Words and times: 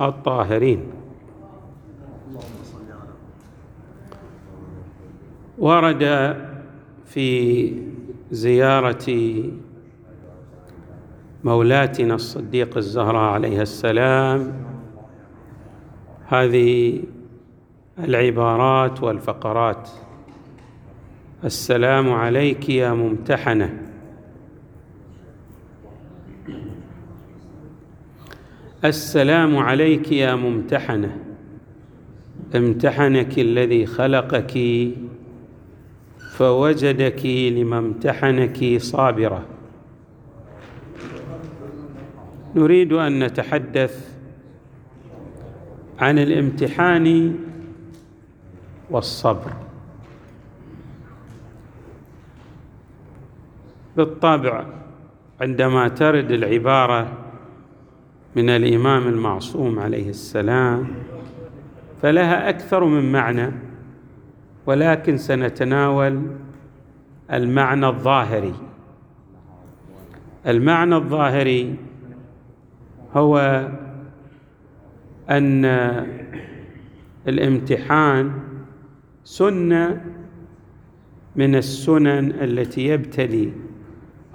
الطاهرين. 0.00 0.80
ورد 5.58 6.36
في 7.04 7.72
زيارة 8.30 9.06
مولاتنا 11.44 12.14
الصديق 12.14 12.76
الزهراء 12.76 13.32
عليها 13.32 13.62
السلام 13.62 14.52
هذه 16.28 17.02
العبارات 17.98 19.02
والفقرات. 19.02 19.88
السلام 21.44 22.12
عليك 22.12 22.68
يا 22.68 22.92
ممتحنة. 22.92 23.93
السلام 28.84 29.56
عليك 29.56 30.12
يا 30.12 30.34
ممتحنة. 30.34 31.18
امتحنك 32.54 33.38
الذي 33.38 33.86
خلقك 33.86 34.58
فوجدك 36.36 37.26
لما 37.26 37.78
امتحنك 37.78 38.80
صابره 38.80 39.46
نريد 42.56 42.92
أن 42.92 43.24
نتحدث 43.24 44.16
عن 45.98 46.18
الامتحان 46.18 47.34
والصبر. 48.90 49.52
بالطبع 53.96 54.66
عندما 55.40 55.88
ترد 55.88 56.30
العبارة 56.30 57.23
من 58.36 58.50
الإمام 58.50 59.08
المعصوم 59.08 59.78
عليه 59.78 60.08
السلام 60.08 60.88
فلها 62.02 62.48
أكثر 62.48 62.84
من 62.84 63.12
معنى 63.12 63.50
ولكن 64.66 65.16
سنتناول 65.16 66.22
المعنى 67.32 67.86
الظاهري. 67.86 68.54
المعنى 70.46 70.96
الظاهري 70.96 71.76
هو 73.14 73.68
أن 75.30 75.64
الامتحان 77.28 78.32
سنة 79.24 80.04
من 81.36 81.54
السنن 81.54 82.30
التي 82.30 82.86
يبتلي 82.88 83.52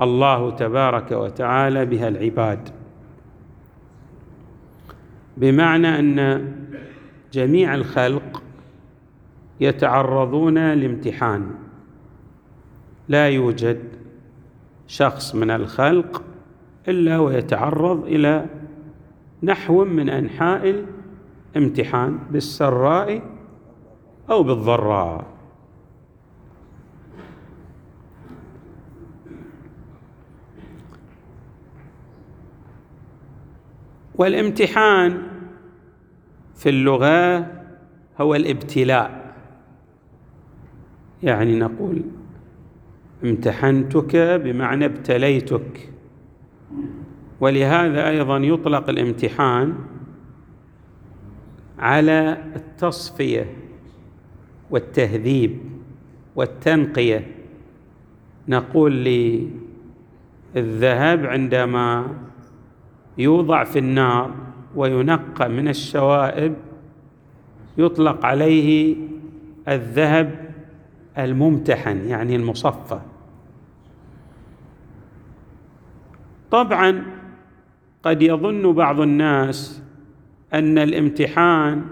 الله 0.01 0.51
تبارك 0.51 1.11
وتعالى 1.11 1.85
بها 1.85 2.07
العباد. 2.07 2.69
بمعنى 5.39 5.99
أن 5.99 6.45
جميع 7.33 7.75
الخلق 7.75 8.43
يتعرضون 9.59 10.73
لامتحان. 10.73 11.49
لا 13.07 13.29
يوجد 13.29 13.79
شخص 14.87 15.35
من 15.35 15.51
الخلق 15.51 16.23
إلا 16.87 17.19
ويتعرض 17.19 18.03
إلى 18.03 18.45
نحو 19.43 19.85
من 19.85 20.09
أنحاء 20.09 20.85
الامتحان 21.55 22.19
بالسراء 22.31 23.21
أو 24.29 24.43
بالضراء. 24.43 25.38
والامتحان 34.19 35.21
في 36.55 36.69
اللغة 36.69 37.47
هو 38.21 38.35
الابتلاء. 38.35 39.35
يعني 41.23 41.59
نقول 41.59 42.01
امتحنتك 43.23 44.15
بمعنى 44.15 44.85
ابتليتك. 44.85 45.89
ولهذا 47.39 48.09
أيضا 48.09 48.37
يطلق 48.37 48.89
الامتحان 48.89 49.75
على 51.79 52.37
التصفية 52.55 53.53
والتهذيب 54.69 55.59
والتنقية. 56.35 57.27
نقول 58.47 58.91
للذهب 60.55 61.25
عندما 61.25 62.15
يوضع 63.19 63.63
في 63.63 63.79
النار 63.79 64.31
وينقى 64.75 65.49
من 65.49 65.67
الشوائب 65.67 66.55
يطلق 67.77 68.25
عليه 68.25 68.95
الذهب 69.67 70.49
الممتحن 71.17 72.07
يعني 72.07 72.35
المصفى. 72.35 72.99
طبعا 76.51 77.03
قد 78.03 78.21
يظن 78.21 78.73
بعض 78.73 78.99
الناس 78.99 79.83
أن 80.53 80.77
الامتحان 80.77 81.85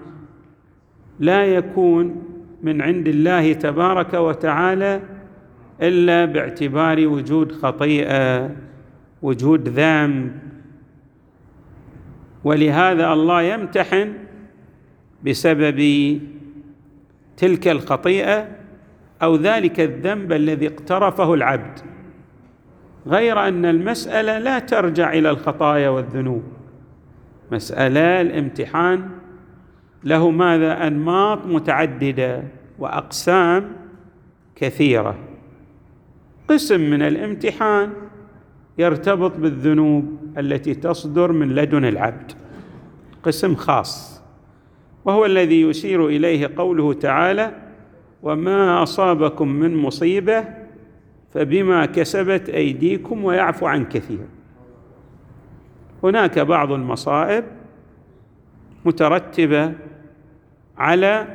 لا 1.20 1.44
يكون 1.44 2.22
من 2.62 2.82
عند 2.82 3.08
الله 3.08 3.52
تبارك 3.52 4.14
وتعالى 4.14 5.00
إلا 5.82 6.24
باعتبار 6.24 7.06
وجود 7.06 7.52
خطيئة 7.52 8.50
وجود 9.22 9.68
ذنب 9.68 10.47
ولهذا 12.44 13.12
الله 13.12 13.42
يمتحن 13.42 14.12
بسبب 15.26 16.20
تلك 17.36 17.68
الخطيئة 17.68 18.48
أو 19.22 19.36
ذلك 19.36 19.80
الذنب 19.80 20.32
الذي 20.32 20.66
اقترفه 20.66 21.34
العبد 21.34 21.78
غير 23.06 23.48
أن 23.48 23.64
المسألة 23.64 24.38
لا 24.38 24.58
ترجع 24.58 25.12
إلى 25.12 25.30
الخطايا 25.30 25.88
والذنوب. 25.88 26.42
مسألة 27.52 28.20
الامتحان 28.20 29.08
له 30.04 30.30
ماذا؟ 30.30 30.86
أنماط 30.86 31.46
متعددة 31.46 32.42
وأقسام 32.78 33.72
كثيرة. 34.56 35.18
قسم 36.48 36.80
من 36.80 37.02
الامتحان 37.02 37.92
يرتبط 38.78 39.36
بالذنوب 39.36 40.18
التي 40.38 40.74
تصدر 40.74 41.32
من 41.32 41.54
لدن 41.54 41.84
العبد. 41.84 42.32
قسم 43.22 43.54
خاص. 43.54 44.22
وهو 45.04 45.26
الذي 45.26 45.62
يشير 45.62 46.06
إليه 46.06 46.50
قوله 46.56 46.92
تعالى 46.92 47.52
وما 48.22 48.82
أصابكم 48.82 49.48
من 49.48 49.76
مصيبة 49.76 50.44
فبما 51.34 51.86
كسبت 51.86 52.48
أيديكم 52.48 53.24
ويعفو 53.24 53.66
عن 53.66 53.84
كثير. 53.84 54.26
هناك 56.02 56.38
بعض 56.38 56.72
المصائب 56.72 57.44
مترتبة 58.84 59.72
على 60.78 61.26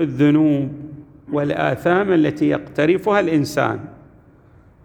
الذنوب 0.00 0.72
والآثام 1.32 2.12
التي 2.12 2.48
يقترفها 2.48 3.20
الإنسان. 3.20 3.95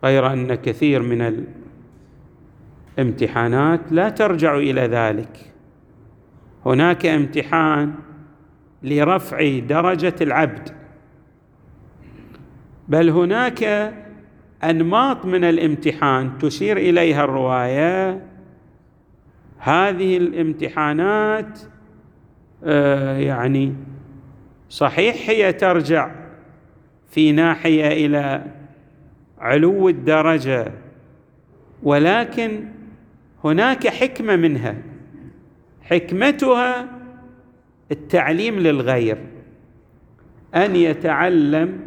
غير 0.04 0.34
أن 0.34 0.56
كثير 0.56 1.02
من 1.02 1.46
الامتحانات 2.98 3.92
لا 3.92 4.10
ترجع 4.10 4.58
إلى 4.58 4.82
ذلك. 4.82 5.54
هناك 6.66 7.06
امتحان 7.06 7.94
لرفع 8.84 9.60
درجة 9.60 10.16
العبد. 10.22 10.70
بل 12.88 13.10
هناك 13.10 13.94
أنماط 14.64 15.26
من 15.26 15.44
الامتحان 15.44 16.38
تشير 16.38 16.78
إليها 16.78 17.24
الرواية. 17.24 18.26
هذه 19.58 20.18
الامتحانات 20.18 21.60
آه 22.64 23.18
يعني 23.18 23.74
صحيح 24.70 25.30
هي 25.30 25.54
ترجع 25.54 26.12
في 27.10 27.32
ناحية 27.32 28.06
إلى 28.06 28.44
علو 29.42 29.90
الدرجة 29.90 30.72
ولكن 31.84 32.66
هناك 33.44 33.88
حكمة 33.88 34.36
منها. 34.36 34.76
حكمتها 35.82 36.90
التعليم 37.92 38.60
للغير 38.60 39.18
أن 40.56 40.76
يتعلم 40.76 41.80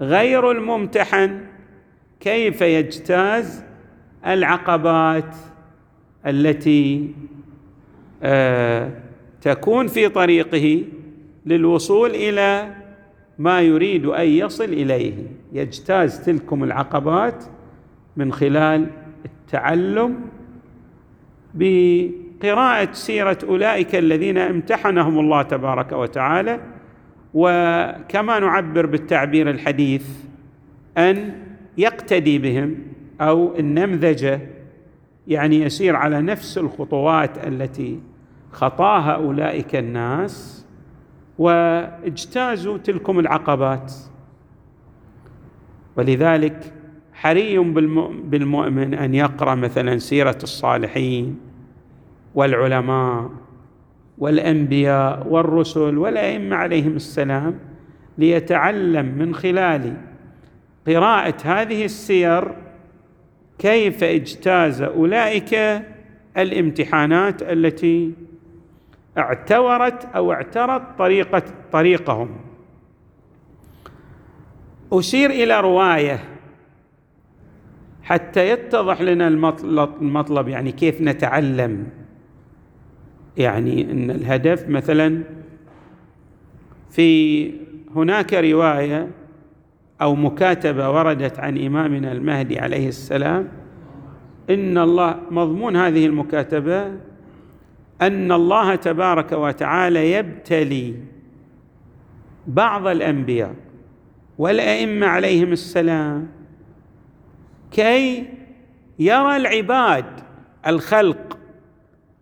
غير 0.00 0.50
الممتحن 0.50 1.40
كيف 2.20 2.60
يجتاز 2.60 3.64
العقبات 4.26 5.36
التي 6.26 7.14
آه 8.22 8.92
تكون 9.40 9.86
في 9.86 10.08
طريقه 10.08 10.82
للوصول 11.46 12.10
إلى 12.10 12.74
ما 13.38 13.60
يريد 13.60 14.06
أن 14.06 14.26
يصل 14.26 14.64
إليه. 14.64 15.14
يجتاز 15.52 16.24
تلكم 16.24 16.64
العقبات 16.64 17.44
من 18.16 18.32
خلال 18.32 18.86
التعلم 19.24 20.20
بقراءة 21.54 22.92
سيرة 22.92 23.38
أولئك 23.48 23.94
الذين 23.94 24.38
امتحنهم 24.38 25.18
الله 25.18 25.42
تبارك 25.42 25.92
وتعالى 25.92 26.60
وكما 27.34 28.38
نعبر 28.38 28.86
بالتعبير 28.86 29.50
الحديث 29.50 30.08
أن 30.98 31.32
يقتدي 31.78 32.38
بهم 32.38 32.78
أو 33.20 33.56
النمذجه 33.58 34.40
يعني 35.26 35.60
يسير 35.60 35.96
على 35.96 36.22
نفس 36.22 36.58
الخطوات 36.58 37.46
التي 37.46 38.00
خطاها 38.52 39.12
أولئك 39.12 39.76
الناس. 39.76 40.65
واجتازوا 41.38 42.78
تلكم 42.78 43.18
العقبات. 43.18 43.92
ولذلك 45.96 46.72
حري 47.12 47.58
بالمؤمن 48.24 48.94
أن 48.94 49.14
يقرأ 49.14 49.54
مثلا 49.54 49.98
سيرة 49.98 50.38
الصالحين 50.42 51.38
والعلماء 52.34 53.30
والأنبياء 54.18 55.26
والرسل 55.28 55.98
والأئمة 55.98 56.56
عليهم 56.56 56.96
السلام 56.96 57.58
ليتعلم 58.18 59.18
من 59.18 59.34
خلال 59.34 59.96
قراءة 60.86 61.36
هذه 61.44 61.84
السير 61.84 62.54
كيف 63.58 64.04
اجتاز 64.04 64.82
أولئك 64.82 65.82
الامتحانات 66.36 67.42
التي 67.42 68.12
اعتورت 69.18 70.04
أو 70.14 70.32
اعترت 70.32 70.82
طريقه 70.98 71.42
طريقهم. 71.72 72.28
أشير 74.92 75.30
إلى 75.30 75.60
رواية 75.60 76.24
حتى 78.02 78.48
يتضح 78.48 79.00
لنا 79.00 79.28
المطلب 80.00 80.48
يعني 80.48 80.72
كيف 80.72 81.00
نتعلم. 81.00 81.86
يعني 83.36 83.90
إن 83.90 84.10
الهدف 84.10 84.68
مثلا 84.68 85.22
في 86.90 87.50
هناك 87.96 88.34
رواية 88.34 89.10
أو 90.02 90.14
مكاتبة 90.14 90.90
وردت 90.90 91.38
عن 91.38 91.58
إمامنا 91.58 92.12
المهدي 92.12 92.58
عليه 92.58 92.88
السلام 92.88 93.48
إن 94.50 94.78
الله 94.78 95.16
مضمون 95.30 95.76
هذه 95.76 96.06
المكاتبة 96.06 96.92
أن 98.02 98.32
الله 98.32 98.74
تبارك 98.74 99.32
وتعالى 99.32 100.12
يبتلي 100.12 100.94
بعض 102.46 102.86
الأنبياء 102.86 103.54
والأئمة 104.38 105.06
عليهم 105.06 105.52
السلام 105.52 106.28
كي 107.70 108.24
يرى 108.98 109.36
العباد 109.36 110.04
الخلق 110.66 111.38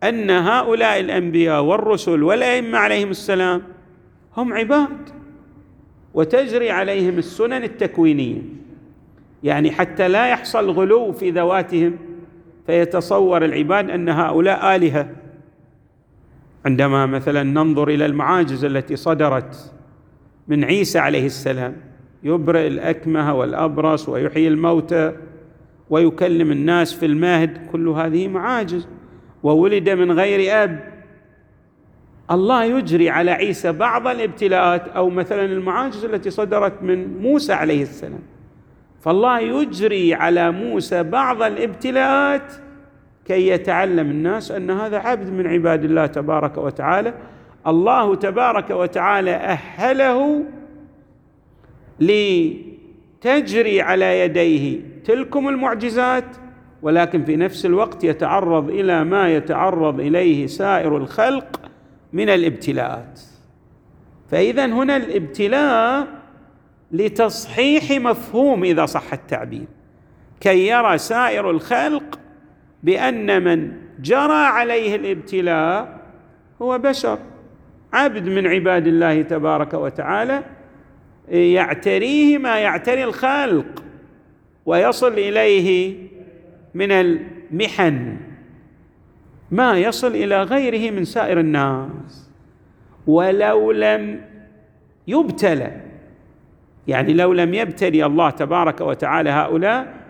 أن 0.03 0.31
هؤلاء 0.31 1.01
الأنبياء 1.01 1.63
والرسل 1.63 2.23
والأئمة 2.23 2.79
عليهم 2.79 3.11
السلام 3.11 3.63
هم 4.37 4.53
عباد 4.53 5.11
وتجري 6.15 6.71
عليهم 6.71 7.19
السنن 7.19 7.65
التكوينية. 7.65 8.43
يعني 9.43 9.71
حتى 9.71 10.09
لا 10.09 10.27
يحصل 10.27 10.71
غلو 10.71 11.13
في 11.13 11.31
ذواتهم 11.31 11.99
فيتصور 12.67 13.45
العباد 13.45 13.91
أن 13.91 14.09
هؤلاء 14.09 14.77
آلهة 14.77 15.09
عندما 16.67 17.07
مثلا 17.07 17.43
ننظر 17.43 17.89
إلى 17.89 18.07
المعاجز 18.07 18.65
التي 18.65 18.97
صدرت 18.97 19.73
من 20.49 20.65
عيسى 20.65 20.99
عليه 20.99 21.27
السلام 21.27 21.77
يبرئ 22.23 22.67
الأكمه 22.67 23.35
والأبرص 23.35 24.09
ويحيي 24.09 24.49
الموتى 24.49 25.13
ويكلم 25.91 26.51
الناس 26.51 26.95
في 26.95 27.07
المهد 27.07 27.67
كل 27.73 27.89
هذه 27.89 28.29
معاجز. 28.29 28.89
وولد 29.43 29.91
من 29.91 30.13
غير 30.13 30.65
أب. 30.65 30.95
الله 32.31 32.65
يجري 32.65 33.11
على 33.11 33.31
عيسى 33.31 33.73
بعض 33.73 34.07
الابتلاءات 34.09 34.89
أو 34.89 35.11
مثلا 35.11 35.45
المعاجز 35.45 36.05
التي 36.05 36.31
صدرت 36.31 36.83
من 36.83 37.19
موسى 37.19 37.53
عليه 37.53 37.83
السلام. 37.83 38.23
فالله 39.01 39.41
يجري 39.41 40.15
على 40.15 40.51
موسى 40.51 41.03
بعض 41.03 41.43
الابتلاءات 41.43 42.53
كي 43.25 43.49
يتعلم 43.49 44.11
الناس 44.11 44.51
أن 44.51 44.71
هذا 44.71 44.99
عبد 44.99 45.31
من 45.31 45.47
عباد 45.47 45.85
الله 45.85 46.07
تبارك 46.07 46.59
وتعالى. 46.59 47.15
الله 47.67 48.15
تبارك 48.15 48.71
وتعالى 48.71 49.31
أهله 49.31 50.45
لتجري 52.01 53.81
على 53.81 54.21
يديه 54.21 54.81
تلكم 55.05 55.49
المعجزات 55.49 56.25
ولكن 56.83 57.25
في 57.25 57.37
نفس 57.37 57.67
الوقت 57.67 58.05
يتعرض 58.05 58.69
إلى 58.71 59.05
ما 59.05 59.35
يتعرض 59.35 60.01
إليه 60.01 60.47
سائر 60.47 60.97
الخلق 60.97 61.61
من 62.13 62.29
الابتلاءات. 62.29 63.21
فاذا 64.31 64.67
هنا 64.67 64.97
الابتلاء 64.97 66.07
لتصحيح 66.93 67.91
مفهوم 67.91 68.65
إذا 68.65 68.87
صح 68.87 69.13
التعبير. 69.13 69.67
كي 70.41 70.67
يرى 70.69 70.99
سائر 70.99 71.51
الخلق 71.51 72.19
بأن 72.85 73.45
من 73.45 73.73
جرى 74.01 74.33
عليه 74.33 74.97
الابتلاء 74.97 76.01
هو 76.63 76.79
بشر. 76.79 77.19
عبد 77.93 78.29
من 78.29 78.47
عباد 78.47 78.87
الله 78.87 79.23
تبارك 79.23 79.75
وتعالى 79.75 80.43
يعتريه 81.29 82.39
ما 82.39 82.59
يعتري 82.59 83.05
الخلق 83.05 83.85
ويصل 84.67 85.13
إليه 85.13 85.97
من 86.75 86.93
المحن 86.93 88.17
ما 89.51 89.79
يصل 89.79 90.15
إلى 90.15 90.43
غيره 90.43 90.91
من 90.91 91.05
سائر 91.05 91.41
الناس. 91.41 92.31
ولو 93.07 93.73
لم 93.73 94.21
يبتلى 95.09 95.81
يعني 96.89 97.13
لو 97.13 97.33
لم 97.33 97.55
يبتلي 97.55 98.07
الله 98.07 98.31
تبارك 98.31 98.81
وتعالى 98.81 99.31
هؤلاء 99.31 100.04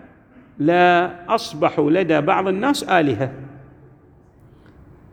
لا 0.59 1.11
اصبحوا 1.35 1.91
لدى 1.91 2.21
بعض 2.21 2.47
الناس 2.47 2.83
آلهة. 2.83 3.31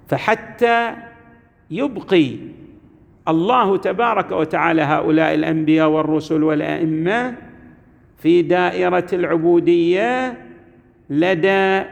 فحتى 0.08 0.94
يبقي 1.70 2.36
الله 3.28 3.76
تبارك 3.76 4.32
وتعالى 4.32 4.82
هؤلاء 4.82 5.34
الأنبياء 5.34 5.88
والرسل 5.88 6.42
والأئمة 6.42 7.34
في 8.18 8.42
دائرة 8.42 9.06
العبودية 9.12 10.38
لدى 11.10 11.82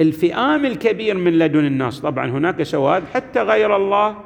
الفئام 0.00 0.66
الكبير 0.66 1.18
من 1.18 1.38
لدن 1.38 1.66
الناس. 1.66 2.00
طبعا 2.00 2.30
هناك 2.30 2.62
شواذ 2.62 3.02
حتى 3.14 3.42
غير 3.42 3.76
الله 3.76 4.16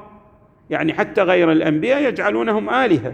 يعني 0.71 0.95
حتى 0.95 1.23
غير 1.23 1.53
الأنبياء 1.53 2.09
يجعلونهم 2.09 2.71
آلهة. 2.71 3.12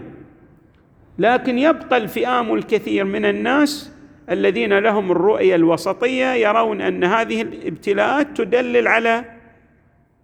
لكن 1.19 1.59
يبقى 1.59 1.97
الفئام 1.97 2.53
الكثير 2.53 3.03
من 3.03 3.25
الناس 3.25 3.93
الذين 4.31 4.79
لهم 4.79 5.11
الرؤية 5.11 5.55
الوسطية 5.55 6.25
يرون 6.25 6.81
أن 6.81 7.03
هذه 7.03 7.41
الابتلاءات 7.41 8.37
تدلل 8.37 8.87
على 8.87 9.25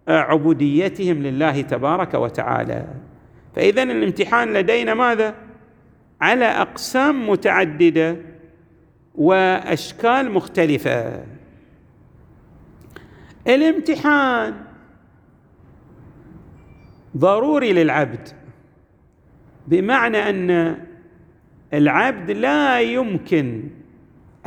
عبوديتهم 0.07 1.23
لله 1.23 1.61
تبارك 1.61 2.13
وتعالى. 2.13 2.87
فإذا 3.55 3.83
الامتحان 3.83 4.53
لدينا 4.53 4.93
ماذا؟ 4.93 5.35
على 6.21 6.45
أقسام 6.45 7.29
متعددة 7.29 8.17
وأشكال 9.15 10.31
مختلفة. 10.31 11.23
الامتحان 13.47 14.53
ضروري 17.17 17.73
للعبد 17.73 18.27
بمعنى 19.67 20.29
أن 20.29 20.77
العبد 21.73 22.31
لا 22.31 22.81
يمكن 22.81 23.63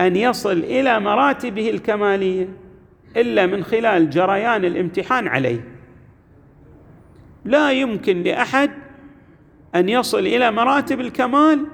أن 0.01 0.17
يصل 0.17 0.59
إلى 0.59 1.01
مراتبه 1.01 1.71
الكمالية 1.71 2.49
إلا 3.17 3.47
من 3.47 3.65
خلال 3.65 4.11
جريان 4.11 4.65
الامتحان 4.65 5.29
عليه. 5.29 5.69
لا 7.45 7.73
يمكن 7.73 8.23
لأحد 8.23 8.71
أن 9.75 9.89
يصل 9.89 10.19
إلى 10.19 10.51
مراتب 10.51 11.01
الكمال 11.01 11.67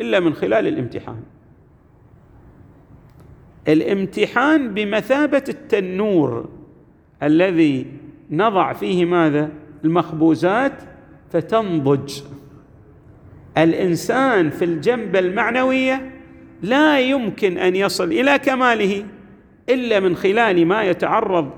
إلا 0.00 0.20
من 0.20 0.34
خلال 0.34 0.66
الامتحان. 0.66 1.22
الامتحان 3.68 4.74
بمثابة 4.74 5.44
التنور 5.48 6.48
الذي 7.22 7.86
نضع 8.30 8.72
فيه 8.72 9.04
ماذا؟ 9.04 9.50
المخبوزات 9.84 10.82
فتنضج. 11.30 12.22
الإنسان 13.58 14.50
في 14.50 14.64
الجنبه 14.64 15.18
المعنوية 15.18 16.19
لا 16.62 17.00
يمكن 17.00 17.58
أن 17.58 17.76
يصل 17.76 18.12
إلى 18.12 18.38
كماله 18.38 19.04
إلا 19.68 20.00
من 20.00 20.16
خلال 20.16 20.66
ما 20.66 20.82
يتعرض 20.82 21.50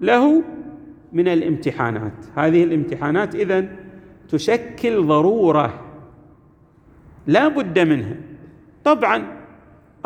له 0.00 0.42
من 1.12 1.28
الامتحانات. 1.28 2.12
هذه 2.36 2.64
الامتحانات 2.64 3.34
إذن 3.34 3.76
تشكل 4.28 5.06
ضرورة 5.06 5.84
لا 7.26 7.48
بد 7.48 7.78
منها. 7.78 8.16
طبعا 8.84 9.26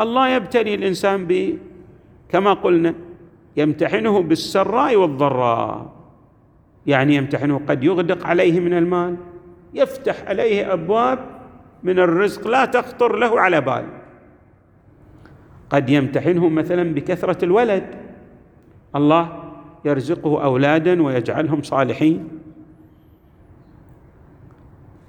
الله 0.01 0.27
يبتلي 0.27 0.75
الإنسان 0.75 1.25
ب 1.27 1.57
كما 2.29 2.53
قلنا 2.53 2.93
يمتحنه 3.57 4.21
بالسراء 4.21 4.95
والضراء. 4.95 5.93
يعني 6.85 7.15
يمتحنه 7.15 7.61
قد 7.67 7.83
يغدق 7.83 8.27
عليه 8.27 8.59
من 8.59 8.73
المال 8.73 9.17
يفتح 9.73 10.15
عليه 10.27 10.73
أبواب 10.73 11.19
من 11.83 11.99
الرزق 11.99 12.47
لا 12.47 12.65
تخطر 12.65 13.15
له 13.15 13.39
على 13.39 13.61
بال. 13.61 14.02
قد 15.73 15.89
يمتحنه 15.89 16.49
مثلا 16.49 16.93
بكثرة 16.93 17.45
الولد. 17.45 17.83
الله 18.95 19.43
يرزقه 19.85 20.43
اولادا 20.43 21.03
ويجعلهم 21.03 21.61
صالحين. 21.61 22.27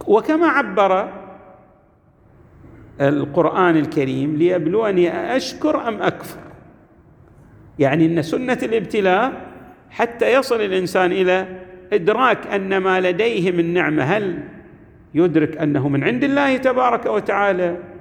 وكما 0.07 0.47
عبر 0.47 1.09
القرآن 3.01 3.77
الكريم 3.77 4.37
ليبلوني 4.37 5.37
أشكر 5.37 5.89
أم 5.89 6.03
أكفر. 6.03 6.41
يعني 7.79 8.07
إن 8.07 8.23
سنة 8.23 8.59
الابتلاء 8.63 9.33
حتى 9.91 10.33
يصل 10.33 10.61
الإنسان 10.61 11.13
إلى 11.13 11.47
إدراك 11.93 12.47
أن 12.47 12.77
ما 12.77 13.01
لديه 13.01 13.53
من 13.53 13.75
نعمة 13.75 14.03
هل 14.03 14.39
يدرك 15.15 15.57
أنه 15.57 15.89
من 15.89 16.05
عند 16.05 16.25
الله 16.25 16.57
تبارك 16.57 17.07
وتعالى؟ 17.07 17.94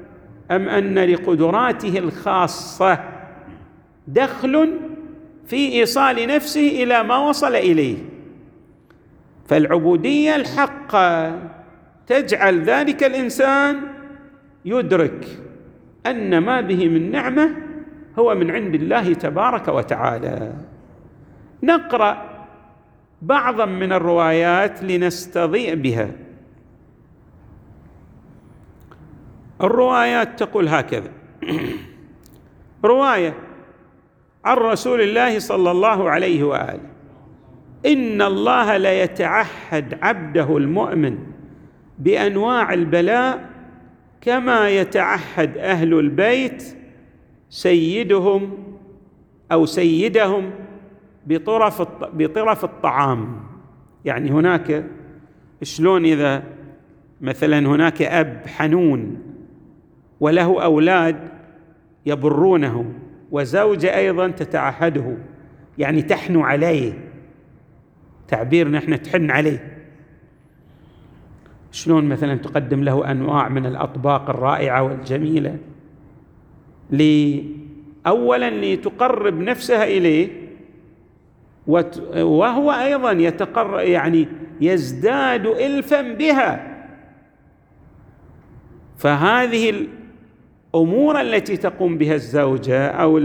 أم 0.52 0.70
أن 0.70 1.00
لقدراته 1.00 1.98
الخاصة 1.98 3.00
دخل 4.08 4.80
في 5.48 5.74
إيصال 5.74 6.28
نفسه 6.28 6.84
إلى 6.84 7.04
ما 7.04 7.18
وصل 7.18 7.56
إليه. 7.56 7.98
فالعبودية 9.48 10.36
الحقه 10.36 11.40
تجعل 12.08 12.64
ذلك 12.64 13.04
الإنسان 13.04 13.82
يدرك 14.66 15.28
أن 16.06 16.38
ما 16.38 16.62
به 16.62 16.88
من 16.90 17.12
نعمة 17.12 17.50
هو 18.20 18.36
من 18.36 18.52
عند 18.52 18.76
الله 18.76 19.14
تبارك 19.14 19.68
وتعالى. 19.68 20.54
نقرأ 21.64 22.46
بعضا 23.22 23.66
من 23.66 23.94
الروايات 23.94 24.84
لنستضيء 24.84 25.76
بها. 25.76 26.10
الروايات 29.62 30.40
تقول 30.40 30.68
هكذا. 30.68 31.12
رواية 32.86 33.34
عن 34.46 34.58
رسول 34.58 35.02
الله 35.02 35.40
صلى 35.40 35.72
الله 35.72 36.10
عليه 36.10 36.44
وآله. 36.44 36.90
إن 37.86 38.22
الله 38.22 38.78
ليتعهد 38.78 39.98
عبده 40.02 40.58
المؤمن 40.58 41.18
بأنواع 42.00 42.74
البلاء 42.74 43.50
كما 44.22 44.70
يتعهد 44.70 45.58
أهل 45.58 45.94
البيت 45.94 46.64
سيدهم 47.50 48.58
أو 49.52 49.66
سيدهم 49.66 50.52
بطرف 51.28 51.82
بطرف 52.14 52.64
الطعام. 52.64 53.40
يعني 54.06 54.32
هناك 54.32 54.86
شلون 55.64 56.06
إذا 56.06 56.44
مثلا 57.22 57.60
هناك 57.60 58.02
أب 58.02 58.48
حنون 58.48 59.33
وله 60.24 60.64
أولاد 60.64 61.30
يبرونه 62.06 62.94
وزوجة 63.32 63.98
أيضا 63.98 64.28
تتعهده. 64.28 65.18
يعني 65.78 66.02
تحنو 66.02 66.42
عليه. 66.42 66.94
تعبير 68.28 68.68
نحن 68.68 69.02
تحن 69.02 69.32
عليه. 69.32 69.78
شلون 71.72 72.06
مثلا 72.06 72.36
تقدم 72.36 72.84
له 72.84 73.12
أنواع 73.12 73.50
من 73.50 73.66
الأطباق 73.66 74.30
الرائعة 74.30 74.84
والجميلة؟ 74.84 75.58
لي 76.92 77.44
اولا 78.08 78.50
لتقرب 78.50 79.40
نفسها 79.40 79.84
إليه 79.84 80.30
وهو 81.68 82.72
أيضا 82.72 83.12
يتقرب 83.12 83.80
يعني 83.80 84.28
يزداد 84.62 85.46
الفا 85.46 86.02
بها. 86.02 86.74
فهذه 88.98 89.88
الأمور 90.76 91.22
التي 91.22 91.58
تقوم 91.58 91.98
بها 91.98 92.16
الزوجة 92.16 92.88
أو 92.88 93.22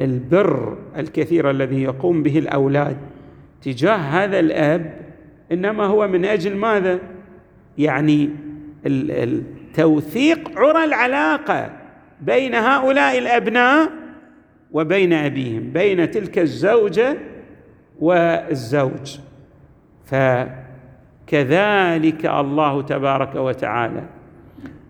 البر 0.00 0.78
الكثير 0.96 1.50
الذي 1.50 1.82
يقوم 1.82 2.22
به 2.22 2.38
الأولاد 2.38 2.96
تجاه 3.62 3.96
هذا 3.96 4.38
الأب 4.38 4.94
إنما 5.52 5.84
هو 5.84 6.08
من 6.08 6.24
أجل 6.24 6.56
ماذا؟ 6.56 6.98
يعني 7.78 8.30
توثيق 9.74 10.58
عرى 10.58 10.84
العلاقة 10.84 11.70
بين 12.20 12.54
هؤلاء 12.54 13.18
الأبناء 13.18 13.90
وبين 14.72 15.12
أبيهم 15.12 15.72
بين 15.72 16.10
تلك 16.10 16.38
الزوجة 16.38 17.16
والزوج. 18.00 19.18
فكذلك 21.26 22.26
الله 22.26 22.82
تبارك 22.82 23.34
وتعالى 23.34 24.02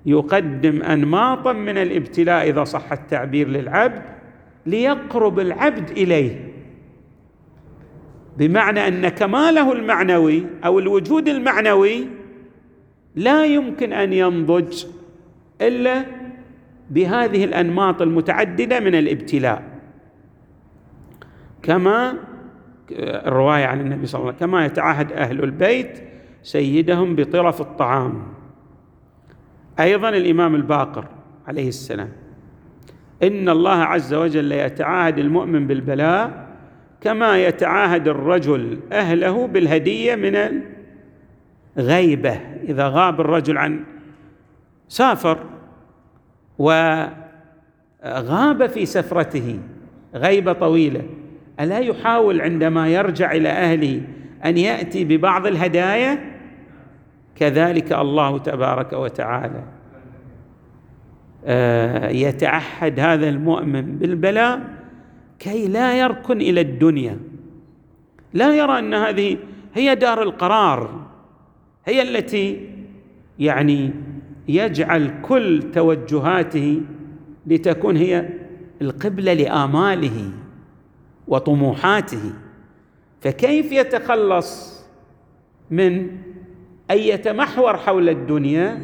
يقدم 0.06 0.82
أنماطا 0.82 1.52
من 1.52 1.78
الابتلاء 1.78 2.48
إذا 2.48 2.64
صح 2.64 2.92
التعبير 2.92 3.48
للعبد 3.48 4.02
ليقرب 4.66 5.40
العبد 5.40 5.90
إليه. 5.90 6.52
بمعنى 8.36 8.88
أن 8.88 9.08
كماله 9.08 9.72
المعنوي 9.72 10.46
أو 10.64 10.78
الوجود 10.78 11.28
المعنوي 11.28 12.06
لا 13.16 13.44
يمكن 13.44 13.92
أن 13.92 14.12
ينضج 14.12 14.84
إلا 15.60 16.04
بهذه 16.90 17.44
الأنماط 17.44 18.02
المتعددة 18.02 18.80
من 18.80 18.94
الابتلاء. 18.94 19.62
كما 21.62 22.14
الرواية 22.90 23.66
عن 23.66 23.80
النبي 23.80 24.06
صلى 24.06 24.18
الله 24.18 24.28
عليه 24.28 24.36
وسلم 24.36 24.50
كما 24.50 24.66
يتعهد 24.66 25.12
أهل 25.12 25.44
البيت 25.44 25.98
سيدهم 26.42 27.16
بطرف 27.16 27.60
الطعام. 27.60 28.22
أيضا 29.80 30.08
الإمام 30.08 30.54
الباقر 30.54 31.04
عليه 31.48 31.68
السلام. 31.68 32.08
إن 33.22 33.48
الله 33.48 33.76
عز 33.76 34.14
وجل 34.14 34.52
يتعاهد 34.52 35.18
المؤمن 35.18 35.66
بالبلاء 35.66 36.48
كما 37.00 37.38
يتعاهد 37.38 38.08
الرجل 38.08 38.78
أهله 38.92 39.46
بالهدية 39.46 40.14
من 40.14 40.62
الغيبة. 41.78 42.40
إذا 42.68 42.88
غاب 42.88 43.20
الرجل 43.20 43.58
عن 43.58 43.84
سافر 44.88 45.38
وغاب 46.58 47.16
في 48.66 48.86
سفرته 48.86 49.58
غيبة 50.14 50.52
طويلة. 50.52 51.02
ألا 51.60 51.78
يحاول 51.78 52.40
عندما 52.40 52.88
يرجع 52.88 53.32
إلى 53.32 53.48
أهله 53.48 54.02
أن 54.44 54.58
يأتي 54.58 55.04
ببعض 55.04 55.46
الهدايا؟ 55.46 56.31
كذلك 57.36 57.92
الله 57.92 58.38
تبارك 58.38 58.92
وتعالى 58.92 59.64
آه، 61.44 62.08
يتعهد 62.08 63.00
هذا 63.00 63.28
المؤمن 63.28 63.98
بالبلاء 63.98 64.60
كي 65.38 65.68
لا 65.68 65.98
يركن 65.98 66.40
إلى 66.40 66.60
الدنيا. 66.60 67.18
لا 68.34 68.56
يرى 68.56 68.78
أن 68.78 68.94
هذه 68.94 69.38
هي 69.74 69.94
دار 69.94 70.22
القرار 70.22 71.06
هي 71.84 72.02
التي 72.02 72.70
يعني 73.38 73.90
يجعل 74.48 75.22
كل 75.22 75.62
توجهاته 75.74 76.80
لتكون 77.46 77.96
هي 77.96 78.28
القبلة 78.82 79.32
لآماله 79.32 80.30
وطموحاته. 81.28 82.32
فكيف 83.20 83.72
يتخلص 83.72 84.82
من 85.70 86.18
أن 86.92 86.98
يتمحور 86.98 87.76
حول 87.76 88.08
الدنيا 88.08 88.78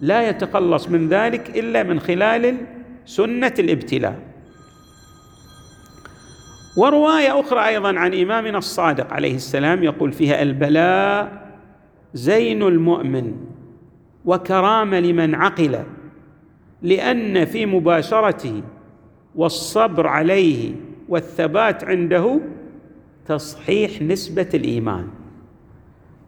لا 0.00 0.28
يتخلص 0.28 0.88
من 0.88 1.08
ذلك 1.08 1.58
إلا 1.58 1.82
من 1.82 2.00
خلال 2.00 2.56
سنة 3.04 3.54
الابتلاء. 3.58 4.18
ورواية 6.76 7.40
أخرى 7.40 7.66
أيضا 7.66 7.98
عن 7.98 8.14
إمامنا 8.14 8.58
الصادق 8.58 9.12
عليه 9.12 9.34
السلام 9.34 9.84
يقول 9.84 10.12
فيها 10.12 10.42
البلاء 10.42 11.42
زين 12.14 12.62
المؤمن 12.62 13.36
وكرامه 14.24 15.00
لمن 15.00 15.34
عقل 15.34 15.78
لأن 16.82 17.44
في 17.44 17.66
مباشرته 17.66 18.62
والصبر 19.34 20.06
عليه 20.06 20.74
والثبات 21.08 21.84
عنده 21.84 22.40
تصحيح 23.26 24.02
نسبة 24.02 24.48
الإيمان. 24.54 25.08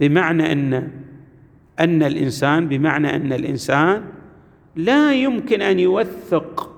بمعنى 0.00 0.52
أن 0.52 0.90
أن 1.80 2.02
الإنسان 2.02 2.68
بمعنى 2.68 3.16
أن 3.16 3.32
الإنسان 3.32 4.04
لا 4.76 5.12
يمكن 5.14 5.62
أن 5.62 5.78
يوثق 5.78 6.74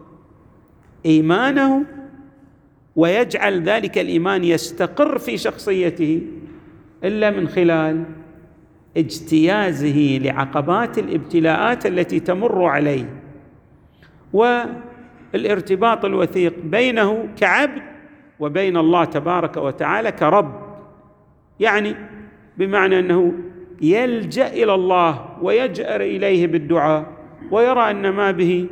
إيمانه 1.06 1.85
ويجعل 2.96 3.62
ذلك 3.62 3.99
الإيمان 3.99 4.44
يستقر 4.44 5.18
في 5.18 5.37
شخصيته 5.38 6.23
إلا 7.04 7.30
من 7.30 7.49
خلال 7.49 8.04
اجتيازه 8.96 10.18
لعقبات 10.23 10.99
الابتلاءات 10.99 11.87
التي 11.87 12.20
تمر 12.20 12.64
عليه 12.64 13.20
والارتباط 14.32 16.04
الوثيق 16.04 16.54
بينه 16.64 17.28
كعبد 17.37 17.82
وبين 18.40 18.76
الله 18.76 19.04
تبارك 19.04 19.56
وتعالى 19.56 20.12
كرب. 20.12 20.52
يعني 21.61 21.96
بمعنى 22.58 22.98
أنه 22.98 23.34
يلجأ 23.82 24.46
إلى 24.46 24.75
الله 24.75 25.38
ويجأر 25.42 26.00
إليه 26.00 26.46
بالدعاء 26.46 27.12
ويرى 27.50 27.90
أن 27.90 28.08
ما 28.08 28.30
به 28.30 28.68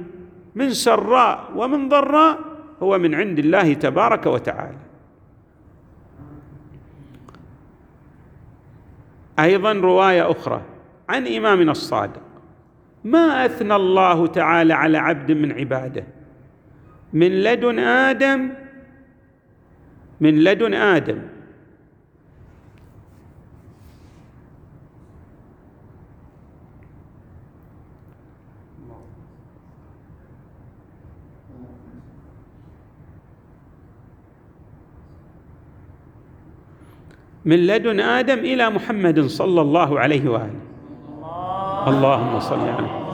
من 0.55 0.71
سراء 0.71 1.53
ومن 1.57 1.89
ضراء 1.89 2.39
هو 2.83 2.99
من 2.99 3.15
عند 3.15 3.39
الله 3.39 3.73
تبارك 3.73 4.27
وتعالى. 4.27 4.79
أيضا 9.39 9.73
رواية 9.73 10.31
أخرى 10.31 10.63
عن 11.09 11.27
إمامنا 11.27 11.73
الصادق. 11.73 12.23
ما 13.05 13.45
أثنى 13.47 13.77
الله 13.77 14.27
تعالى 14.27 14.75
على 14.75 14.99
عبد 14.99 15.33
من 15.33 15.53
عباده؟ 15.53 16.05
من 17.13 17.29
لدن 17.29 17.79
آدم 17.79 18.51
من 20.21 20.45
لدن 20.45 20.75
آدم. 20.75 21.19
من 37.45 37.57
لدن 37.57 38.01
آدم 38.01 38.39
إلى 38.39 38.71
محمد 38.71 39.21
صلى 39.21 39.61
الله 39.61 40.01
عليه 40.01 40.29
وآله. 40.29 40.61
اللهم 41.87 42.41
صل 42.41 42.69
على 42.69 43.05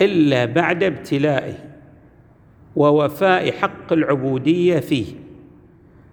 إلا 0.00 0.44
بعد 0.44 0.82
ابتلائه 0.82 1.54
ووفاء 2.76 3.52
حق 3.52 3.92
العبودية 3.92 4.80
فيه. 4.80 5.06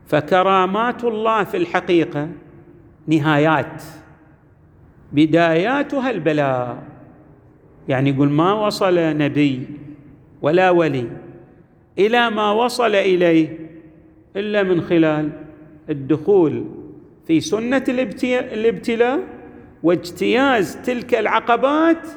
فكرامات 0.07 1.03
الله 1.03 1.43
في 1.43 1.57
الحقيقة 1.57 2.29
نهايات 3.07 3.83
بداياتها 5.11 6.09
البلاء. 6.09 6.83
يعني 7.89 8.09
يقول 8.09 8.29
ما 8.29 8.53
وصل 8.53 8.95
نبي 9.17 9.67
ولا 10.41 10.69
ولي 10.69 11.07
إلى 11.99 12.29
ما 12.29 12.51
وصل 12.51 12.95
إليه 12.95 13.59
إلا 14.35 14.63
من 14.63 14.81
خلال 14.81 15.29
الدخول 15.89 16.65
في 17.27 17.39
سنة 17.39 17.83
الابتلاء 18.53 19.19
واجتياز 19.83 20.77
تلك 20.85 21.15
العقبات. 21.15 22.07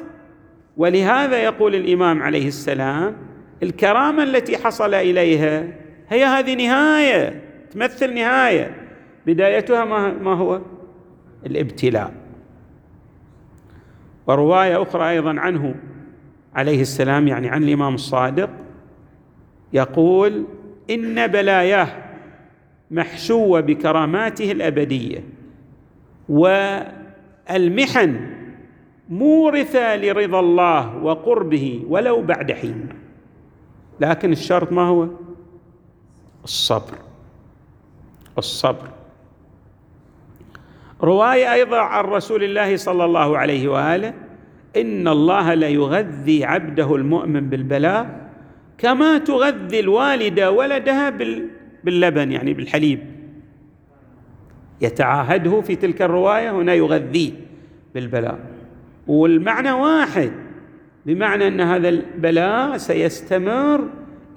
ولهذا 0.77 1.37
يقول 1.37 1.75
الإمام 1.75 2.23
عليه 2.23 2.47
السلام 2.47 3.15
الكرامة 3.63 4.23
التي 4.23 4.57
حصل 4.57 4.93
إليها 4.93 5.67
هي 6.09 6.25
هذه 6.25 6.55
نهاية 6.55 7.41
تمثل 7.71 8.13
نهاية. 8.13 8.75
بدايتها 9.25 9.85
ما 9.85 10.33
هو؟ 10.33 10.61
الابتلاء. 11.45 12.22
ورواية 14.27 14.81
أخرى 14.81 15.09
أيضا 15.09 15.39
عنه 15.39 15.75
عليه 16.55 16.81
السلام 16.81 17.27
يعني 17.27 17.49
عن 17.49 17.63
الإمام 17.63 17.95
الصادق 17.95 18.49
يقول 19.73 20.45
إن 20.89 21.27
بلاياه 21.27 21.87
محشوه 22.91 23.59
بكراماته 23.59 24.51
الأبدية 24.51 25.23
والمحن 26.29 28.29
مورثة 29.09 29.95
لرضا 29.95 30.39
الله 30.39 30.97
وقربه 30.97 31.83
ولو 31.87 32.21
بعد 32.21 32.51
حين. 32.51 32.89
لكن 33.99 34.31
الشرط 34.31 34.71
ما 34.71 34.81
هو؟ 34.81 35.07
الصبر. 36.43 36.97
الصبر. 38.37 38.87
رواية 41.03 41.53
أيضا 41.53 41.77
عن 41.77 42.03
رسول 42.03 42.43
الله 42.43 42.75
صلى 42.75 43.05
الله 43.05 43.37
عليه 43.37 43.67
وآله 43.67 44.13
إن 44.75 45.07
الله 45.07 45.53
ليغذي 45.53 46.45
عبده 46.45 46.95
المؤمن 46.95 47.49
بالبلاء 47.49 48.29
كما 48.77 49.17
تغذي 49.17 49.79
الوالده 49.79 50.51
ولدها 50.51 51.09
باللبن 51.83 52.31
يعني 52.31 52.53
بالحليب. 52.53 52.99
يتعاهده 54.81 55.61
في 55.61 55.75
تلك 55.75 56.01
الرواية 56.01 56.51
هنا 56.51 56.73
يغذيه 56.73 57.31
بالبلاء. 57.95 58.39
والمعنى 59.07 59.71
واحد 59.71 60.31
بمعنى 61.05 61.47
أن 61.47 61.61
هذا 61.61 61.89
البلاء 61.89 62.77
سيستمر 62.77 63.81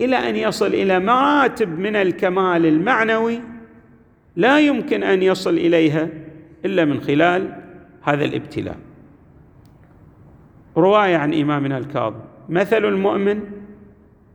إلى 0.00 0.16
أن 0.16 0.36
يصل 0.36 0.66
إلى 0.66 1.00
مراتب 1.00 1.78
من 1.78 1.96
الكمال 1.96 2.66
المعنوي 2.66 3.40
لا 4.36 4.60
يمكن 4.60 5.02
أن 5.02 5.22
يصل 5.22 5.54
إليها. 5.54 6.08
إلا 6.66 6.84
من 6.84 7.00
خلال 7.00 7.62
هذا 8.02 8.24
الابتلاء. 8.24 8.76
رواية 10.76 11.16
عن 11.16 11.34
إمامنا 11.34 11.78
الكاظم. 11.78 12.20
مثل 12.48 12.84
المؤمن 12.84 13.40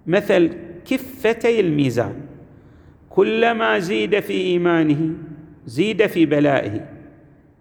مثل 0.07 0.53
كفتي 0.85 1.59
الميزان. 1.59 2.15
كلما 3.09 3.79
زيد 3.79 4.19
في 4.19 4.33
إيمانه 4.33 5.13
زيد 5.65 6.05
في 6.07 6.25
بلائه. 6.25 6.89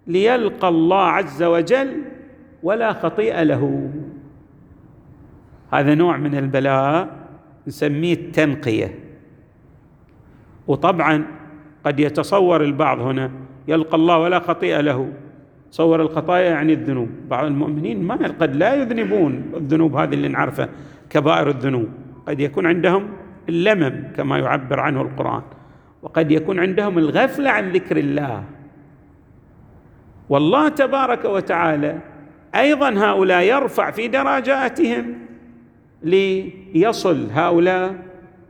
ليلقى 0.07 0.67
الله 0.67 1.03
عز 1.03 1.43
وجل 1.43 2.01
ولا 2.63 2.93
خطيئه 2.93 3.43
له. 3.43 3.91
هذا 5.73 5.95
نوع 5.95 6.17
من 6.17 6.35
البلاء 6.35 7.27
نسميه 7.67 8.13
التنقية. 8.13 8.99
وطبعا 10.67 11.25
قد 11.85 11.99
يتصور 11.99 12.63
البعض 12.63 12.99
هنا 12.99 13.31
يلقى 13.67 13.95
الله 13.95 14.17
ولا 14.17 14.39
خطيئة 14.39 14.81
له. 14.81 15.13
صور 15.71 16.01
الخطايا 16.01 16.49
يعني 16.49 16.73
الذنوب. 16.73 17.09
بعض 17.29 17.45
المؤمنين 17.45 18.03
ما 18.03 18.15
قد 18.15 18.55
لا 18.55 18.75
يذنبون 18.75 19.51
الذنوب 19.55 19.95
هذه 19.95 20.13
اللي 20.13 20.27
نعرفها 20.27 20.69
كبائر 21.09 21.49
الذنوب. 21.49 21.87
قد 22.27 22.39
يكون 22.39 22.65
عندهم 22.65 23.09
اللمم 23.49 24.03
كما 24.15 24.37
يعبر 24.37 24.79
عنه 24.79 25.01
القرآن. 25.01 25.41
وقد 26.01 26.31
يكون 26.31 26.59
عندهم 26.59 26.97
الغفلة 26.97 27.49
عن 27.49 27.71
ذكر 27.71 27.97
الله. 27.97 28.43
والله 30.29 30.69
تبارك 30.69 31.25
وتعالى 31.25 31.99
أيضا 32.55 32.89
هؤلاء 32.89 33.43
يرفع 33.43 33.91
في 33.91 34.07
درجاتهم 34.07 35.15
ليصل 36.03 37.27
هؤلاء 37.31 37.95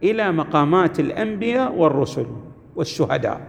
إلى 0.03 0.31
مقامات 0.31 0.99
الأنبياء 0.99 1.75
والرسل 1.75 2.25
والشهداء. 2.75 3.41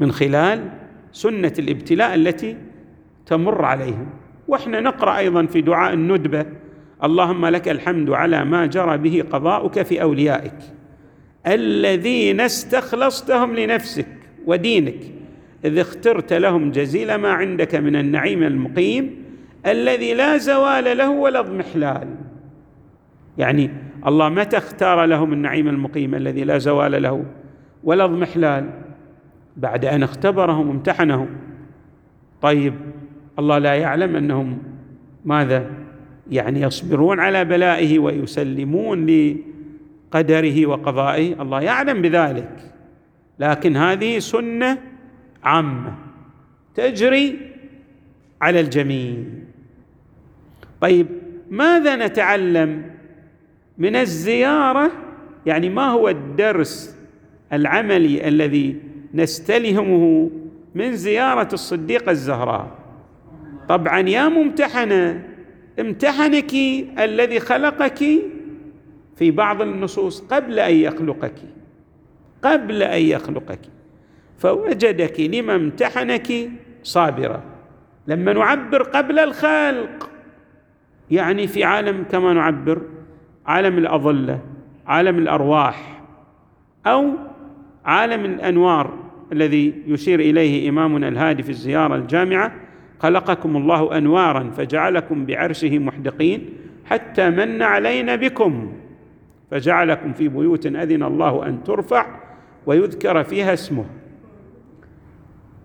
من 0.00 0.12
خلال 0.12 0.68
سنة 1.12 1.52
الابتلاء 1.58 2.14
التي 2.14 2.56
تمر 3.26 3.64
عليهم. 3.64 4.06
وإحنا 4.48 4.80
نقرأ 4.80 5.18
أيضا 5.18 5.46
في 5.46 5.60
دعاء 5.60 5.92
الندبة 5.94 6.46
اللهم 7.04 7.46
لك 7.46 7.68
الحمد 7.68 8.10
على 8.10 8.44
ما 8.44 8.66
جرى 8.66 8.98
به 8.98 9.24
قضاؤك 9.30 9.82
في 9.82 10.02
أوليائك 10.02 10.58
الذين 11.46 12.40
استخلصتهم 12.40 13.56
لنفسك 13.56 14.06
ودينك 14.46 15.00
إذ 15.64 15.78
اخترت 15.78 16.32
لهم 16.32 16.70
جزيل 16.70 17.14
ما 17.14 17.32
عندك 17.32 17.74
من 17.74 17.96
النعيم 17.96 18.42
المقيم 18.42 19.24
الذي 19.66 20.14
لا 20.14 20.36
زوال 20.36 20.98
له 20.98 21.10
ولا 21.10 21.40
اضمحلال. 21.40 22.08
يعني 23.38 23.70
الله 24.06 24.28
متى 24.28 24.56
اختار 24.56 25.04
لهم 25.04 25.32
النعيم 25.32 25.68
المقيم 25.68 26.14
الذي 26.14 26.44
لا 26.44 26.58
زوال 26.58 27.02
له 27.02 27.24
ولا 27.84 28.04
اضمحلال؟ 28.04 28.70
بعد 29.60 29.84
أن 29.84 30.02
اختبرهم 30.02 30.68
وامتحنهم. 30.68 31.28
طيب 32.42 32.74
الله 33.38 33.58
لا 33.58 33.74
يعلم 33.74 34.16
أنهم 34.16 34.58
ماذا؟ 35.24 35.70
يعني 36.30 36.60
يصبرون 36.60 37.20
على 37.20 37.44
بلائه 37.44 37.98
ويسلمون 37.98 39.06
لقدره 39.06 40.66
وقضائه. 40.66 41.42
الله 41.42 41.60
يعلم 41.60 42.02
بذلك. 42.02 42.72
لكن 43.38 43.76
هذه 43.76 44.18
سنة 44.18 44.78
عامة 45.44 45.94
تجري 46.74 47.38
على 48.42 48.60
الجميع. 48.60 49.16
طيب 50.80 51.06
ماذا 51.50 52.06
نتعلم 52.06 52.82
من 53.78 53.96
الزيارة؟ 53.96 54.90
يعني 55.46 55.68
ما 55.68 55.86
هو 55.86 56.08
الدرس 56.08 56.96
العملي 57.52 58.28
الذي 58.28 58.76
نستلهمه 59.14 60.30
من 60.74 60.96
زيارة 60.96 61.48
الصديقه 61.52 62.10
الزهراء. 62.10 62.68
طبعا 63.68 64.00
يا 64.00 64.28
ممتحنة 64.28 65.24
امتحنك 65.80 66.54
الذي 66.98 67.40
خلقك 67.40 67.98
في 69.16 69.30
بعض 69.30 69.62
النصوص 69.62 70.20
قبل 70.20 70.58
أن 70.58 70.74
يخلقك 70.74 71.34
قبل 72.42 72.82
أن 72.82 73.02
يخلقك. 73.02 73.60
فوجدك 74.38 75.20
لما 75.20 75.54
امتحنك 75.54 76.50
صابره 76.82 77.42
لما 78.06 78.32
نعبر 78.32 78.82
قبل 78.82 79.18
الخلق 79.18 80.10
يعني 81.10 81.46
في 81.46 81.64
عالم 81.64 82.04
كما 82.10 82.32
نعبر 82.32 82.82
عالم 83.46 83.78
الأظلة 83.78 84.40
عالم 84.86 85.18
الأرواح 85.18 86.02
أو 86.86 87.10
عالم 87.84 88.24
الأنوار. 88.24 88.99
الذي 89.32 89.74
يشير 89.86 90.20
إليه 90.20 90.68
إمامنا 90.68 91.08
الهادي 91.08 91.42
في 91.42 91.50
الزيارة 91.50 91.96
الجامعة 91.96 92.52
خلقكم 92.98 93.56
الله 93.56 93.98
أنوارا 93.98 94.50
فجعلكم 94.50 95.26
بعرشه 95.26 95.78
محدقين 95.78 96.48
حتى 96.84 97.30
من 97.30 97.62
علينا 97.62 98.16
بكم. 98.16 98.72
فجعلكم 99.50 100.12
في 100.12 100.28
بيوت 100.28 100.66
أذن 100.66 101.02
الله 101.02 101.46
أن 101.46 101.64
ترفع 101.64 102.06
ويذكر 102.66 103.24
فيها 103.24 103.52
اسمه. 103.52 103.84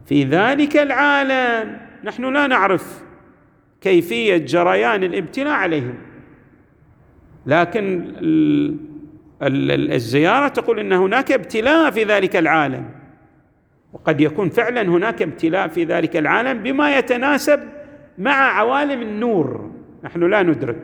في 0.05 0.23
ذلك 0.23 0.77
العالم 0.77 1.77
نحن 2.03 2.33
لا 2.33 2.47
نعرف 2.47 3.03
كيفية 3.81 4.37
جريان 4.37 5.03
الابتلاء 5.03 5.53
عليهم. 5.53 5.93
لكن 7.45 8.11
الزيارة 9.41 10.47
تقول 10.47 10.79
إن 10.79 10.93
هناك 10.93 11.31
ابتلاء 11.31 11.91
في 11.91 12.03
ذلك 12.03 12.35
العالم. 12.35 12.85
وقد 13.95 14.21
يكون 14.21 14.49
فعلا 14.49 14.81
هناك 14.81 15.21
ابتلاء 15.21 15.67
في 15.67 15.83
ذلك 15.83 16.17
العالم 16.17 16.63
بما 16.63 16.97
يتناسب 16.97 17.59
مع 18.17 18.31
عوالم 18.31 19.01
النور. 19.01 19.71
نحن 20.03 20.23
لا 20.29 20.43
ندرك 20.43 20.83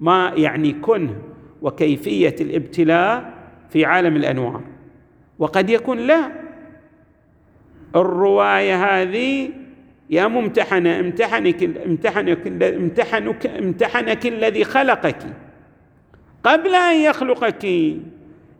ما 0.00 0.32
يعني 0.36 0.72
كنه 0.72 1.16
وكيفية 1.62 2.34
الابتلاء 2.40 3.34
في 3.70 3.84
عالم 3.84 4.16
الأنوار. 4.16 4.60
وقد 5.38 5.70
يكون 5.70 5.98
لا. 5.98 6.32
الرواية 7.96 8.84
هذه 8.84 9.50
يا 10.10 10.26
ممتحنه 10.26 11.00
امتحنك 11.00 11.62
امتحنك 11.86 12.46
امتحنك 12.62 13.46
امتحنك 13.46 14.26
الذي 14.26 14.64
خلقك. 14.64 15.22
قبل 16.44 16.74
أن 16.74 16.96
يخلقك 16.96 17.64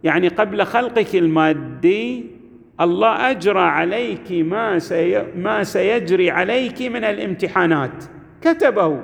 يعني 0.05 0.29
قبل 0.29 0.65
خلقك 0.65 1.15
المادي 1.15 2.34
الله 2.81 3.31
أجرى 3.31 3.61
عليك 3.61 4.33
ما 4.33 4.79
سي 4.79 5.25
ما 5.37 5.65
سيجري 5.65 6.31
عليك 6.31 6.83
من 6.83 7.05
الامتحانات. 7.05 8.05
كتبه 8.43 9.01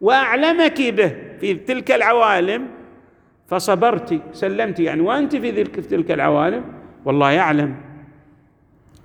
وأعلمك 0.00 0.82
به 0.82 1.16
في 1.40 1.54
تلك 1.54 1.90
العوالم 1.90 2.66
فصبرت 3.48 4.20
سلمت. 4.32 4.80
يعني 4.80 5.00
وأنت 5.00 5.36
في 5.36 5.64
تلك 5.64 6.10
العوالم؟ 6.10 6.64
والله 7.04 7.30
يعلم 7.30 7.74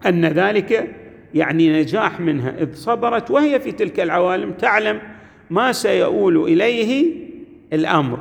أن 0.06 0.26
ذلك 0.26 0.96
يعني 1.34 1.82
نجاح 1.82 2.20
منها. 2.20 2.56
إذ 2.62 2.74
صبرت 2.74 3.32
وهي 3.32 3.60
في 3.60 3.72
تلك 3.72 4.00
العوالم 4.00 4.52
تعلم 4.52 5.00
ما 5.50 5.72
سيؤول 5.72 6.38
إليه 6.38 7.16
الأمر. 7.74 8.20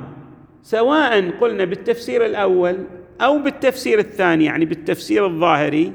سواء 0.63 1.31
قلنا 1.31 1.65
بالتفسير 1.65 2.27
الأول 2.27 2.77
أو 3.21 3.39
بالتفسير 3.39 3.99
الثاني 3.99 4.45
يعني 4.45 4.65
بالتفسير 4.65 5.27
الظاهري 5.27 5.93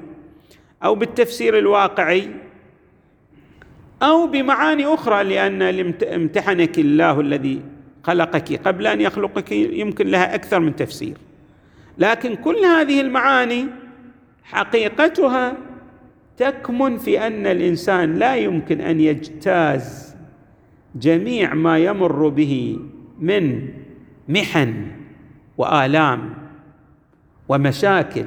أو 0.83 0.95
بالتفسير 0.95 1.57
الواقعي 1.57 2.29
أو 4.03 4.27
بمعاني 4.27 4.85
أخرى 4.85 5.23
لأن 5.23 5.61
امتحنك 6.03 6.79
الله 6.79 7.19
الذي 7.19 7.61
خلقك 8.03 8.67
قبل 8.67 8.87
أن 8.87 9.01
يخلقك 9.01 9.51
يمكن 9.51 10.07
لها 10.07 10.35
أكثر 10.35 10.59
من 10.59 10.75
تفسير. 10.75 11.17
لكن 11.97 12.35
كل 12.35 12.57
هذه 12.57 13.01
المعاني 13.01 13.65
حقيقتها 14.43 15.57
تكمن 16.37 16.97
في 16.97 17.27
أن 17.27 17.47
الإنسان 17.47 18.15
لا 18.19 18.35
يمكن 18.35 18.81
أن 18.81 19.01
يجتاز 19.01 20.15
جميع 20.95 21.53
ما 21.53 21.77
يمر 21.77 22.27
به 22.27 22.79
من 23.19 23.67
محن 24.29 24.87
وآلام. 25.57 26.40
ومشاكل 27.51 28.25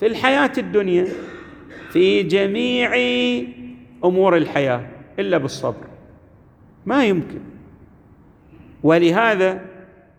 في 0.00 0.06
الحياة 0.06 0.52
الدنيا 0.58 1.06
في 1.90 2.22
جميع 2.22 2.90
أمور 4.04 4.36
الحياة 4.36 4.86
إلا 5.18 5.38
بالصبر. 5.38 5.86
ما 6.86 7.04
يمكن. 7.04 7.40
ولهذا 8.82 9.60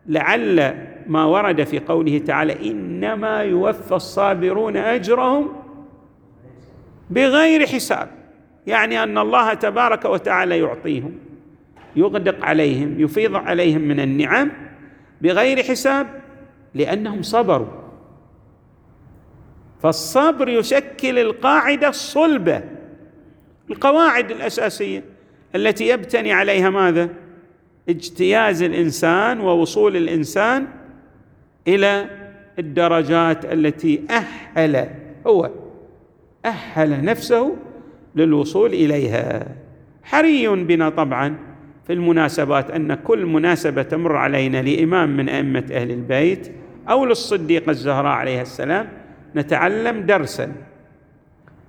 لعل 0.07 0.87
ما 1.07 1.25
ورد 1.25 1.63
في 1.63 1.79
قوله 1.79 2.17
تعالى 2.17 2.71
إنما 2.71 3.39
يوفى 3.39 3.95
الصابرون 3.95 4.77
أجرهم 4.77 5.49
بغير 7.09 7.67
حساب. 7.67 8.09
يعني 8.67 9.03
أن 9.03 9.17
الله 9.17 9.53
تبارك 9.53 10.05
وتعالى 10.05 10.59
يعطيهم 10.59 11.13
يغدق 11.95 12.45
عليهم 12.45 13.01
يفيض 13.01 13.35
عليهم 13.35 13.81
من 13.81 13.99
النعم 13.99 14.51
بغير 15.21 15.63
حساب 15.63 16.07
لأنهم 16.75 17.21
صبروا. 17.21 17.80
فالصبر 19.83 20.49
يشكل 20.49 21.19
القاعدة 21.19 21.87
الصلبة 21.87 22.61
القواعد 23.69 24.31
الأساسية 24.31 25.03
التي 25.55 25.87
يبتني 25.87 26.33
عليها 26.33 26.69
ماذا؟ 26.69 27.09
اجتياز 27.89 28.61
الإنسان 28.61 29.39
ووصول 29.39 29.97
الإنسان 29.97 30.67
إلى 31.67 32.05
الدرجات 32.59 33.45
التي 33.45 34.01
أهل 34.09 34.87
هو 35.27 35.49
أهل 36.45 37.05
نفسه 37.05 37.55
للوصول 38.15 38.73
إليها. 38.73 39.47
حري 40.03 40.47
بنا 40.47 40.89
طبعا 40.89 41.37
في 41.87 41.93
المناسبات 41.93 42.71
أن 42.71 42.93
كل 42.93 43.25
مناسبة 43.25 43.81
تمر 43.81 44.15
علينا 44.15 44.61
لإمام 44.61 45.17
من 45.17 45.29
أئمة 45.29 45.65
أهل 45.71 45.91
البيت 45.91 46.51
أو 46.89 47.05
للصديقه 47.05 47.69
الزهراء 47.69 48.11
عليها 48.11 48.41
السلام 48.41 49.00
نتعلم 49.35 50.05
درسا. 50.05 50.51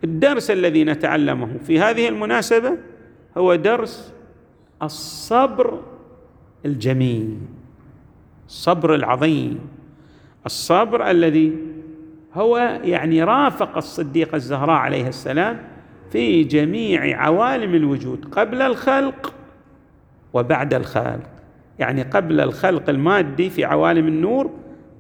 الدرس 0.05 0.51
الذي 0.51 0.85
نتعلمه 0.85 1.59
في 1.67 1.81
هذه 1.81 2.09
المناسبة 2.09 2.79
هو 3.39 3.55
درس 3.55 4.13
الصبر 4.83 5.81
الجميل 6.65 7.39
الصبر 8.47 8.95
العظيم 8.95 9.59
الصبر 10.47 11.11
الذي 11.11 11.53
هو 12.35 12.81
يعني 12.85 13.25
رافق 13.25 13.77
الصديقه 13.77 14.37
الزهراء 14.37 14.77
عليه 14.77 15.09
السلام 15.09 15.63
في 16.11 16.45
جميع 16.45 17.23
عوالم 17.23 17.75
الوجود 17.75 18.25
قبل 18.25 18.63
الخلق 18.63 19.35
وبعد 20.33 20.75
الخلق. 20.75 21.31
يعني 21.79 22.03
قبل 22.03 22.41
الخلق 22.41 22.89
المادي 22.91 23.51
في 23.51 23.65
عوالم 23.65 24.09
النور 24.09 24.51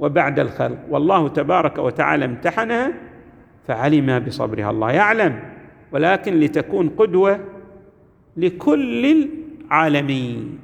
وبعد 0.02 0.38
الخلق. 0.38 0.78
والله 0.90 1.28
تبارك 1.28 1.78
وتعالى 1.78 2.24
امتحنها 2.24 2.92
فعلم 3.66 4.18
بصبرها. 4.18 4.70
الله 4.70 4.90
يعلم. 4.92 5.38
ولكن 5.92 6.40
لتكون 6.40 6.88
قدوة 6.88 7.40
لكل 8.36 9.28
العالمين. 9.70 10.58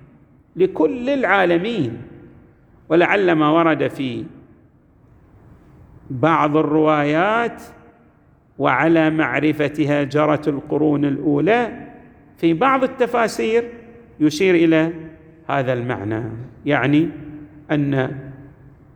لكل 0.57 1.09
العالمين. 1.09 2.03
ولعل 2.89 3.33
ما 3.33 3.51
ورد 3.51 3.89
في 3.89 4.25
بعض 6.11 6.57
الروايات 6.57 7.63
وعلى 8.59 9.11
معرفتها 9.11 10.03
جرت 10.03 10.49
القرون 10.49 11.05
الأولى 11.05 11.89
في 12.37 12.55
بعض 12.55 12.85
التفاسير 12.85 13.65
يشير 14.21 14.55
إلى 14.55 14.93
هذا 15.49 15.73
المعنى. 15.73 16.23
يعني 16.67 17.09
أن 17.71 18.19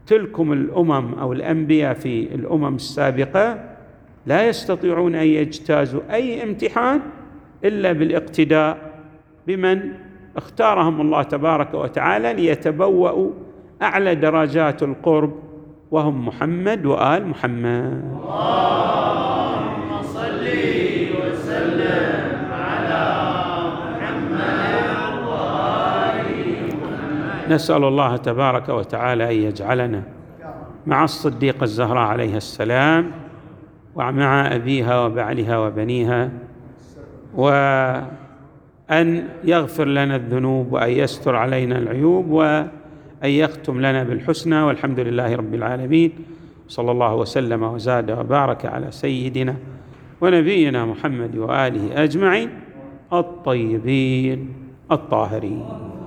تلكم 0.06 0.52
الأمم 0.52 1.14
أو 1.14 1.32
الأنبياء 1.32 1.94
في 1.94 2.34
الأمم 2.34 2.74
السابقة 2.74 3.58
لا 4.26 4.48
يستطيعون 4.48 5.14
أن 5.14 5.26
يجتازوا 5.26 6.00
أي 6.10 6.42
امتحان 6.42 7.00
إلا 7.64 7.92
بالاقتداء 7.92 8.92
بمن 9.46 9.92
اختارهم 10.36 11.00
الله 11.00 11.22
تبارك 11.22 11.74
وتعالى 11.74 12.32
ليتبوأوا 12.32 13.30
أعلى 13.82 14.14
درجات 14.14 14.82
القرب 14.82 15.32
وهم 15.90 16.26
محمد 16.26 16.86
وآل 16.86 17.26
محمد. 17.26 18.02
نسأل 27.52 27.84
الله 27.84 28.16
تبارك 28.16 28.68
وتعالى 28.68 29.24
أن 29.24 29.42
يجعلنا 29.42 30.02
مع 30.86 31.04
الصديقه 31.04 31.64
الزهراء 31.64 32.02
عليها 32.02 32.36
السلام 32.36 33.10
ومع 33.94 34.54
أبيها 34.54 35.06
وبعلها 35.06 35.58
وبنيها 35.58 36.30
وأن 37.34 39.28
يغفر 39.44 39.84
لنا 39.84 40.16
الذنوب 40.16 40.72
وأن 40.72 40.90
يستر 40.90 41.36
علينا 41.36 41.78
العيوب 41.78 42.30
وأن 42.30 42.68
يختم 43.22 43.78
لنا 43.78 44.04
بالحسنى 44.04 44.62
والحمد 44.62 45.00
لله 45.00 45.36
رب 45.36 45.54
العالمين. 45.54 46.12
صلى 46.68 46.90
الله 46.90 47.14
وسلم 47.14 47.62
وزاد 47.62 48.10
وبارك 48.10 48.66
على 48.66 48.90
سيدنا 48.90 49.56
ونبينا 50.20 50.84
محمد 50.84 51.36
وآله 51.36 52.04
أجمعين 52.04 52.50
الطيبين 53.12 54.54
الطاهرين. 54.92 55.91